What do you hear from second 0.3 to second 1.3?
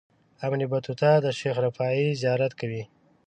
ابن بطوطه د